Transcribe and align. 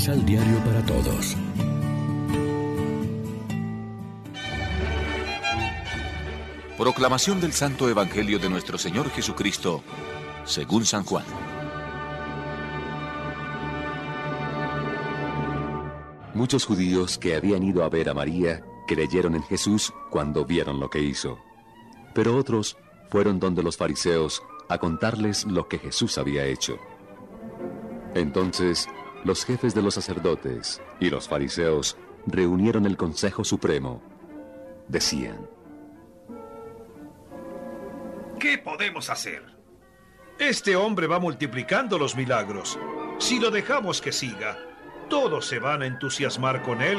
Misal 0.00 0.24
Diario 0.24 0.56
para 0.64 0.82
Todos. 0.86 1.36
Proclamación 6.78 7.38
del 7.38 7.52
Santo 7.52 7.86
Evangelio 7.86 8.38
de 8.38 8.48
nuestro 8.48 8.78
Señor 8.78 9.10
Jesucristo, 9.10 9.82
según 10.44 10.86
San 10.86 11.04
Juan. 11.04 11.26
Muchos 16.32 16.64
judíos 16.64 17.18
que 17.18 17.36
habían 17.36 17.62
ido 17.62 17.84
a 17.84 17.90
ver 17.90 18.08
a 18.08 18.14
María 18.14 18.62
creyeron 18.86 19.34
en 19.34 19.42
Jesús 19.42 19.92
cuando 20.08 20.46
vieron 20.46 20.80
lo 20.80 20.88
que 20.88 21.02
hizo. 21.02 21.38
Pero 22.14 22.38
otros 22.38 22.78
fueron 23.10 23.38
donde 23.38 23.62
los 23.62 23.76
fariseos 23.76 24.42
a 24.70 24.78
contarles 24.78 25.44
lo 25.44 25.68
que 25.68 25.78
Jesús 25.78 26.16
había 26.16 26.46
hecho. 26.46 26.78
Entonces, 28.14 28.88
los 29.24 29.44
jefes 29.44 29.74
de 29.74 29.82
los 29.82 29.94
sacerdotes 29.94 30.80
y 30.98 31.10
los 31.10 31.28
fariseos 31.28 31.96
reunieron 32.26 32.86
el 32.86 32.96
Consejo 32.96 33.44
Supremo. 33.44 34.02
Decían, 34.88 35.48
¿qué 38.38 38.58
podemos 38.58 39.10
hacer? 39.10 39.44
Este 40.38 40.74
hombre 40.74 41.06
va 41.06 41.18
multiplicando 41.18 41.98
los 41.98 42.16
milagros. 42.16 42.78
Si 43.18 43.38
lo 43.38 43.50
dejamos 43.50 44.00
que 44.00 44.12
siga, 44.12 44.58
todos 45.08 45.46
se 45.46 45.58
van 45.58 45.82
a 45.82 45.86
entusiasmar 45.86 46.62
con 46.62 46.80
él 46.80 46.98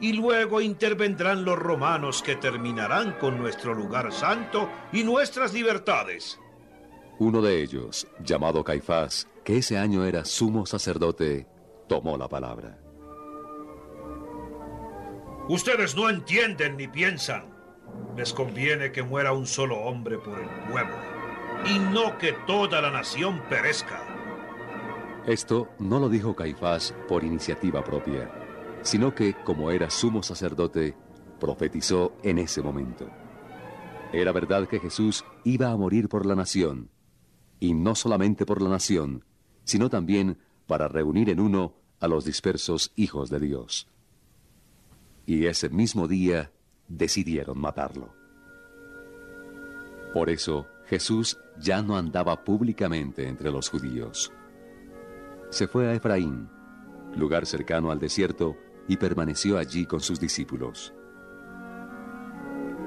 y 0.00 0.14
luego 0.14 0.62
intervendrán 0.62 1.44
los 1.44 1.58
romanos 1.58 2.22
que 2.22 2.36
terminarán 2.36 3.12
con 3.18 3.38
nuestro 3.38 3.74
lugar 3.74 4.12
santo 4.12 4.70
y 4.92 5.04
nuestras 5.04 5.52
libertades. 5.52 6.40
Uno 7.20 7.42
de 7.42 7.62
ellos, 7.62 8.08
llamado 8.24 8.64
Caifás, 8.64 9.28
que 9.44 9.58
ese 9.58 9.76
año 9.76 10.06
era 10.06 10.24
sumo 10.24 10.64
sacerdote, 10.64 11.46
tomó 11.86 12.16
la 12.16 12.28
palabra. 12.28 12.78
Ustedes 15.46 15.94
no 15.94 16.08
entienden 16.08 16.78
ni 16.78 16.88
piensan. 16.88 17.44
Les 18.16 18.32
conviene 18.32 18.90
que 18.90 19.02
muera 19.02 19.34
un 19.34 19.46
solo 19.46 19.76
hombre 19.80 20.16
por 20.16 20.40
el 20.40 20.48
pueblo 20.72 20.94
y 21.66 21.78
no 21.78 22.16
que 22.16 22.32
toda 22.46 22.80
la 22.80 22.90
nación 22.90 23.42
perezca. 23.50 24.00
Esto 25.26 25.68
no 25.78 26.00
lo 26.00 26.08
dijo 26.08 26.34
Caifás 26.34 26.94
por 27.06 27.22
iniciativa 27.22 27.84
propia, 27.84 28.30
sino 28.80 29.14
que, 29.14 29.34
como 29.44 29.70
era 29.70 29.90
sumo 29.90 30.22
sacerdote, 30.22 30.96
profetizó 31.38 32.14
en 32.22 32.38
ese 32.38 32.62
momento. 32.62 33.10
Era 34.10 34.32
verdad 34.32 34.66
que 34.66 34.80
Jesús 34.80 35.22
iba 35.44 35.70
a 35.70 35.76
morir 35.76 36.08
por 36.08 36.24
la 36.24 36.34
nación, 36.34 36.88
y 37.60 37.74
no 37.74 37.94
solamente 37.94 38.46
por 38.46 38.60
la 38.60 38.70
nación, 38.70 39.24
sino 39.64 39.90
también 39.90 40.38
para 40.66 40.88
reunir 40.88 41.28
en 41.28 41.38
uno 41.38 41.74
a 42.00 42.08
los 42.08 42.24
dispersos 42.24 42.92
hijos 42.96 43.28
de 43.30 43.38
Dios. 43.38 43.86
Y 45.26 45.46
ese 45.46 45.68
mismo 45.68 46.08
día 46.08 46.50
decidieron 46.88 47.60
matarlo. 47.60 48.14
Por 50.12 50.30
eso 50.30 50.66
Jesús 50.86 51.38
ya 51.60 51.82
no 51.82 51.96
andaba 51.96 52.42
públicamente 52.42 53.28
entre 53.28 53.52
los 53.52 53.68
judíos. 53.68 54.32
Se 55.50 55.68
fue 55.68 55.86
a 55.88 55.94
Efraín, 55.94 56.48
lugar 57.14 57.46
cercano 57.46 57.92
al 57.92 58.00
desierto, 58.00 58.56
y 58.88 58.96
permaneció 58.96 59.58
allí 59.58 59.86
con 59.86 60.00
sus 60.00 60.18
discípulos. 60.18 60.92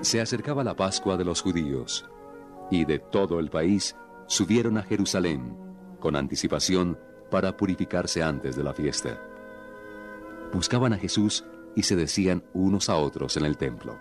Se 0.00 0.20
acercaba 0.20 0.64
la 0.64 0.74
Pascua 0.74 1.16
de 1.16 1.24
los 1.24 1.40
judíos, 1.40 2.08
y 2.70 2.84
de 2.84 2.98
todo 2.98 3.38
el 3.38 3.50
país 3.50 3.94
subieron 4.26 4.78
a 4.78 4.82
Jerusalén 4.82 5.56
con 6.00 6.16
anticipación 6.16 6.98
para 7.30 7.56
purificarse 7.56 8.22
antes 8.22 8.56
de 8.56 8.64
la 8.64 8.74
fiesta. 8.74 9.20
Buscaban 10.52 10.92
a 10.92 10.98
Jesús 10.98 11.44
y 11.74 11.82
se 11.82 11.96
decían 11.96 12.44
unos 12.52 12.88
a 12.88 12.96
otros 12.96 13.36
en 13.36 13.44
el 13.44 13.56
templo. 13.56 13.98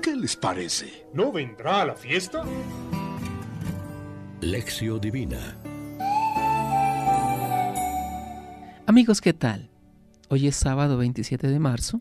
¿Qué 0.00 0.16
les 0.16 0.36
parece? 0.36 1.06
¿No 1.12 1.30
vendrá 1.30 1.82
a 1.82 1.86
la 1.86 1.94
fiesta? 1.94 2.42
Lección 4.40 5.00
Divina 5.00 5.58
Amigos, 8.86 9.20
¿qué 9.20 9.32
tal? 9.32 9.70
Hoy 10.30 10.48
es 10.48 10.56
sábado 10.56 10.96
27 10.96 11.46
de 11.46 11.58
marzo 11.58 12.00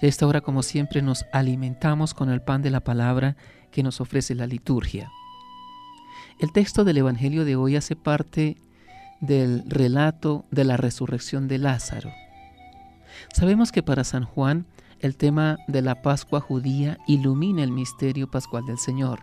esta 0.00 0.26
hora 0.26 0.40
como 0.40 0.62
siempre 0.62 1.02
nos 1.02 1.24
alimentamos 1.32 2.14
con 2.14 2.30
el 2.30 2.42
pan 2.42 2.62
de 2.62 2.70
la 2.70 2.80
palabra 2.80 3.36
que 3.70 3.82
nos 3.82 4.00
ofrece 4.00 4.34
la 4.34 4.46
liturgia. 4.46 5.10
El 6.38 6.52
texto 6.52 6.84
del 6.84 6.98
Evangelio 6.98 7.44
de 7.44 7.56
hoy 7.56 7.76
hace 7.76 7.96
parte 7.96 8.56
del 9.20 9.62
relato 9.66 10.44
de 10.50 10.64
la 10.64 10.76
resurrección 10.76 11.48
de 11.48 11.58
Lázaro. 11.58 12.10
Sabemos 13.32 13.72
que 13.72 13.82
para 13.82 14.04
San 14.04 14.24
Juan 14.24 14.66
el 15.00 15.16
tema 15.16 15.58
de 15.68 15.82
la 15.82 16.02
Pascua 16.02 16.40
judía 16.40 16.98
ilumina 17.06 17.62
el 17.62 17.70
misterio 17.70 18.30
pascual 18.30 18.64
del 18.66 18.78
Señor. 18.78 19.20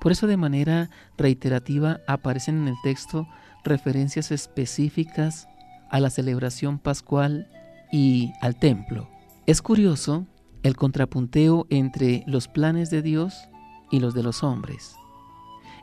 Por 0.00 0.12
eso 0.12 0.26
de 0.26 0.36
manera 0.36 0.90
reiterativa 1.16 2.00
aparecen 2.06 2.62
en 2.62 2.68
el 2.68 2.76
texto 2.82 3.28
referencias 3.62 4.30
específicas 4.30 5.48
a 5.90 6.00
la 6.00 6.10
celebración 6.10 6.78
pascual 6.78 7.48
y 7.92 8.32
al 8.40 8.56
templo. 8.56 9.13
Es 9.46 9.60
curioso 9.60 10.26
el 10.62 10.74
contrapunteo 10.74 11.66
entre 11.68 12.24
los 12.26 12.48
planes 12.48 12.88
de 12.88 13.02
Dios 13.02 13.50
y 13.90 14.00
los 14.00 14.14
de 14.14 14.22
los 14.22 14.42
hombres. 14.42 14.96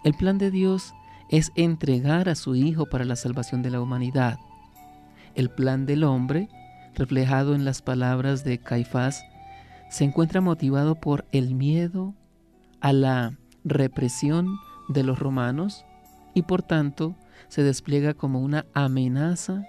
El 0.04 0.16
plan 0.16 0.40
de 0.40 0.50
Dios 0.50 0.96
es 1.30 1.52
entregar 1.56 2.28
a 2.28 2.34
su 2.34 2.56
Hijo 2.56 2.88
para 2.88 3.06
la 3.06 3.16
salvación 3.16 3.62
de 3.62 3.70
la 3.70 3.80
humanidad. 3.80 4.40
El 5.36 5.52
plan 5.52 5.86
del 5.86 6.04
hombre, 6.04 6.50
reflejado 6.96 7.54
en 7.54 7.64
las 7.64 7.84
palabras 7.84 8.44
de 8.44 8.58
Caifás, 8.58 9.24
se 9.92 10.06
encuentra 10.06 10.42
motivado 10.42 10.96
por 10.96 11.28
el 11.32 11.54
miedo 11.54 12.16
a 12.80 12.94
la 12.94 13.38
represión 13.64 14.58
de 14.90 15.04
los 15.04 15.20
romanos 15.20 15.86
y 16.34 16.42
por 16.42 16.64
tanto 16.64 17.16
se 17.48 17.62
despliega 17.62 18.16
como 18.16 18.42
una 18.42 18.66
amenaza 18.74 19.64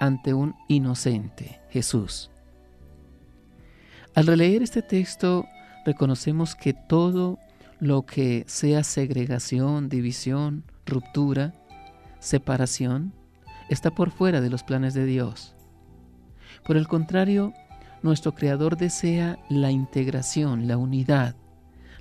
ante 0.00 0.34
un 0.34 0.56
inocente, 0.66 1.60
Jesús. 1.70 2.32
Al 4.18 4.26
releer 4.26 4.64
este 4.64 4.82
texto, 4.82 5.46
reconocemos 5.84 6.56
que 6.56 6.74
todo 6.74 7.38
lo 7.78 8.04
que 8.04 8.42
sea 8.48 8.82
segregación, 8.82 9.88
división, 9.88 10.64
ruptura, 10.86 11.54
separación, 12.18 13.12
está 13.68 13.92
por 13.92 14.10
fuera 14.10 14.40
de 14.40 14.50
los 14.50 14.64
planes 14.64 14.92
de 14.92 15.04
Dios. 15.04 15.54
Por 16.66 16.76
el 16.76 16.88
contrario, 16.88 17.54
nuestro 18.02 18.34
Creador 18.34 18.76
desea 18.76 19.38
la 19.48 19.70
integración, 19.70 20.66
la 20.66 20.78
unidad, 20.78 21.36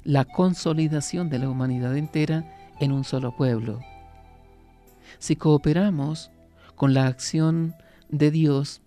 la 0.04 0.26
consolidación 0.26 1.30
de 1.30 1.38
la 1.38 1.50
humanidad 1.50 1.96
entera 1.96 2.52
en 2.80 2.94
un 2.94 3.04
solo 3.04 3.36
pueblo. 3.36 3.80
Si 5.20 5.36
cooperamos 5.36 6.32
con 6.76 6.96
la 6.96 7.06
acción 7.06 7.76
de 8.10 8.32
Dios, 8.32 8.82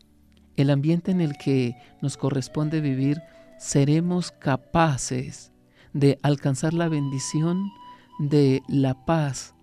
el 0.60 0.70
ambiente 0.70 1.10
en 1.10 1.20
el 1.20 1.36
que 1.36 1.76
nos 2.00 2.16
corresponde 2.16 2.80
vivir, 2.80 3.22
seremos 3.58 4.30
capaces 4.30 5.52
de 5.92 6.18
alcanzar 6.22 6.72
la 6.74 6.88
bendición 6.88 7.70
de 8.18 8.62
la 8.68 9.04
paz 9.04 9.54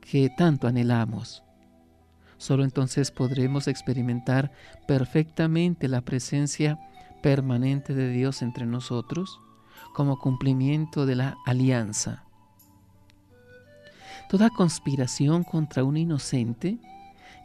que 0.00 0.30
tanto 0.30 0.68
anhelamos. 0.68 1.42
Solo 2.38 2.64
entonces 2.64 3.10
podremos 3.10 3.66
experimentar 3.66 4.52
perfectamente 4.86 5.88
la 5.88 6.02
presencia 6.02 6.78
permanente 7.22 7.94
de 7.94 8.10
Dios 8.10 8.42
entre 8.42 8.66
nosotros 8.66 9.40
como 9.94 10.18
cumplimiento 10.18 11.06
de 11.06 11.16
la 11.16 11.36
alianza. 11.46 12.24
Toda 14.28 14.50
conspiración 14.50 15.44
contra 15.44 15.84
un 15.84 15.96
inocente 15.96 16.78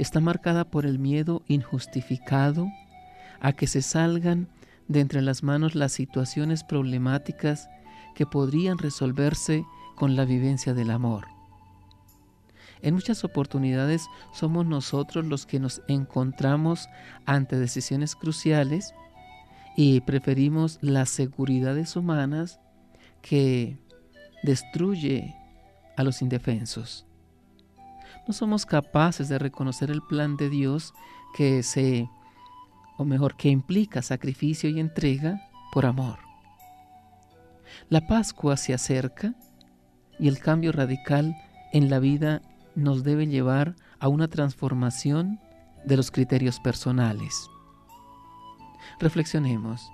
está 0.01 0.19
marcada 0.19 0.65
por 0.65 0.88
el 0.88 0.98
miedo 0.98 1.44
injustificado 1.48 2.68
a 3.39 3.53
que 3.53 3.68
se 3.68 3.83
salgan 3.83 4.48
de 4.88 5.00
entre 5.00 5.21
las 5.21 5.44
manos 5.44 5.75
las 5.75 5.92
situaciones 5.92 6.63
problemáticas 6.63 7.69
que 8.15 8.25
podrían 8.25 8.80
resolverse 8.80 9.63
con 9.95 10.15
la 10.15 10.25
vivencia 10.25 10.74
del 10.74 10.89
amor. 10.89 11.27
En 12.81 12.95
muchas 12.95 13.24
oportunidades 13.24 14.07
somos 14.33 14.65
nosotros 14.65 15.25
los 15.25 15.45
que 15.45 15.59
nos 15.59 15.83
encontramos 15.88 16.89
ante 17.27 17.59
decisiones 17.59 18.15
cruciales 18.15 18.95
y 19.77 20.01
preferimos 20.01 20.80
las 20.81 21.09
seguridades 21.09 21.95
humanas 21.95 22.59
que 23.21 23.77
destruye 24.42 25.36
a 25.95 26.03
los 26.03 26.24
indefensos. 26.24 27.06
No 28.31 28.35
somos 28.35 28.65
capaces 28.65 29.27
de 29.27 29.37
reconocer 29.37 29.91
el 29.91 30.01
plan 30.01 30.37
de 30.37 30.49
Dios 30.49 30.93
que 31.35 31.63
se, 31.63 32.09
o 32.95 33.03
mejor, 33.03 33.35
que 33.35 33.49
implica 33.49 34.01
sacrificio 34.01 34.69
y 34.69 34.79
entrega 34.79 35.49
por 35.73 35.85
amor. 35.85 36.19
La 37.89 38.07
Pascua 38.07 38.55
se 38.55 38.73
acerca 38.73 39.35
y 40.17 40.29
el 40.29 40.39
cambio 40.39 40.71
radical 40.71 41.35
en 41.73 41.89
la 41.89 41.99
vida 41.99 42.41
nos 42.73 43.03
debe 43.03 43.27
llevar 43.27 43.75
a 43.99 44.07
una 44.07 44.29
transformación 44.29 45.41
de 45.83 45.97
los 45.97 46.09
criterios 46.09 46.61
personales. 46.61 47.49
Reflexionemos. 49.01 49.91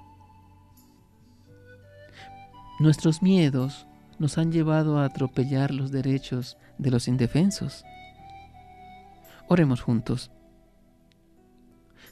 Nuestros 2.77 3.23
miedos 3.23 3.87
nos 4.19 4.37
han 4.37 4.51
llevado 4.51 4.99
a 4.99 5.05
atropellar 5.05 5.73
los 5.73 5.91
derechos 5.91 6.55
de 6.77 6.91
los 6.91 7.07
indefensos. 7.07 7.83
Oremos 9.47 9.81
juntos. 9.81 10.31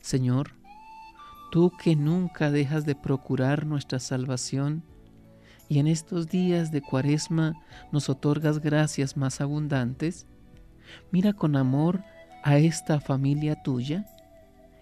Señor, 0.02 0.52
tú 1.52 1.72
que 1.82 1.96
nunca 1.96 2.50
dejas 2.52 2.86
de 2.86 2.96
procurar 2.96 3.66
nuestra 3.66 4.00
salvación 4.00 4.84
y 5.68 5.80
en 5.80 5.88
estos 5.88 6.30
días 6.30 6.72
de 6.72 6.82
cuaresma 6.82 7.54
nos 7.92 8.10
otorgas 8.10 8.60
gracias 8.60 9.18
más 9.18 9.42
abundantes, 9.42 10.28
mira 11.12 11.34
con 11.34 11.56
amor 11.56 12.04
a 12.44 12.58
esta 12.58 13.00
familia 13.02 13.62
tuya 13.64 14.06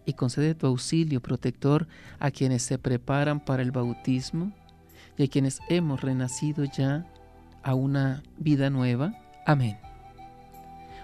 y 0.05 0.13
concede 0.13 0.53
tu 0.53 0.67
auxilio 0.67 1.21
protector 1.21 1.87
a 2.19 2.29
quienes 2.29 2.63
se 2.63 2.77
preparan 2.77 3.39
para 3.43 3.63
el 3.63 3.71
bautismo 3.71 4.53
y 5.17 5.23
a 5.23 5.27
quienes 5.27 5.59
hemos 5.69 6.01
renacido 6.01 6.65
ya 6.65 7.07
a 7.63 7.73
una 7.73 8.21
vida 8.37 8.69
nueva. 8.69 9.13
Amén. 9.45 9.92